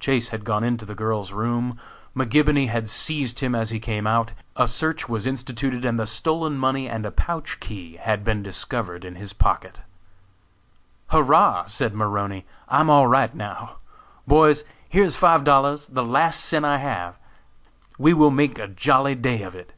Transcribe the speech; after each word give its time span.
Chase 0.00 0.28
had 0.30 0.46
gone 0.46 0.64
into 0.64 0.86
the 0.86 0.94
girl's 0.94 1.32
room, 1.32 1.78
McGibony 2.16 2.70
had 2.70 2.88
seized 2.88 3.40
him 3.40 3.54
as 3.54 3.68
he 3.68 3.78
came 3.78 4.06
out, 4.06 4.32
a 4.56 4.66
search 4.66 5.06
was 5.06 5.26
instituted 5.26 5.84
and 5.84 6.00
the 6.00 6.06
stolen 6.06 6.56
money 6.56 6.88
and 6.88 7.04
a 7.04 7.10
pouch 7.10 7.60
key 7.60 7.96
had 7.96 8.24
been 8.24 8.42
discovered 8.42 9.04
in 9.04 9.16
his 9.16 9.34
pocket. 9.34 9.80
"Hurrah!" 11.08 11.66
said 11.66 11.92
Maroney, 11.92 12.46
"I 12.68 12.80
am 12.80 12.88
all 12.88 13.06
right 13.06 13.34
now! 13.34 13.76
Boys, 14.26 14.64
here 14.88 15.04
is 15.04 15.16
five 15.16 15.44
dollars, 15.44 15.88
the 15.88 16.02
last 16.02 16.42
cent 16.42 16.64
I 16.64 16.78
have! 16.78 17.18
We 17.98 18.14
will 18.14 18.30
make 18.30 18.58
a 18.58 18.68
jolly 18.68 19.14
day 19.14 19.42
of 19.42 19.54
it." 19.54 19.74